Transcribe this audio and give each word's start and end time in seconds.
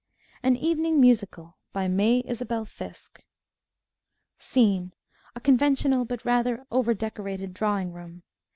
AN 0.41 0.55
EVENING 0.57 0.99
MUSICALE 0.99 1.55
BY 1.73 1.87
MAY 1.87 2.19
ISABEL 2.27 2.65
FISK 2.65 3.23
Scene 4.39 4.93
_A 5.37 5.43
conventional, 5.43 6.05
but 6.05 6.25
rather 6.25 6.65
over 6.71 6.95
decorated, 6.95 7.53
drawing 7.53 7.93
room. 7.93 8.23